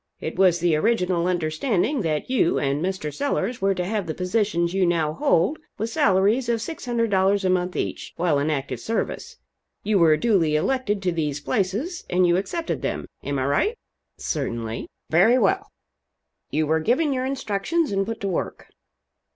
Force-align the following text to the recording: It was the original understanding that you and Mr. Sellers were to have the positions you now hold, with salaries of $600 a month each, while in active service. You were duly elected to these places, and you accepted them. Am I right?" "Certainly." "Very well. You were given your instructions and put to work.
It 0.19 0.35
was 0.35 0.59
the 0.59 0.75
original 0.75 1.27
understanding 1.27 2.01
that 2.01 2.27
you 2.27 2.57
and 2.57 2.81
Mr. 2.83 3.13
Sellers 3.13 3.61
were 3.61 3.75
to 3.75 3.85
have 3.85 4.07
the 4.07 4.15
positions 4.15 4.73
you 4.73 4.83
now 4.83 5.13
hold, 5.13 5.59
with 5.77 5.91
salaries 5.91 6.49
of 6.49 6.59
$600 6.59 7.43
a 7.45 7.49
month 7.51 7.75
each, 7.75 8.11
while 8.15 8.39
in 8.39 8.49
active 8.49 8.79
service. 8.79 9.37
You 9.83 9.99
were 9.99 10.17
duly 10.17 10.55
elected 10.55 11.03
to 11.03 11.11
these 11.11 11.39
places, 11.39 12.03
and 12.09 12.25
you 12.25 12.35
accepted 12.35 12.81
them. 12.81 13.05
Am 13.23 13.37
I 13.37 13.45
right?" 13.45 13.77
"Certainly." 14.17 14.87
"Very 15.11 15.37
well. 15.37 15.69
You 16.49 16.65
were 16.65 16.79
given 16.79 17.13
your 17.13 17.25
instructions 17.27 17.91
and 17.91 18.03
put 18.03 18.19
to 18.21 18.27
work. 18.27 18.69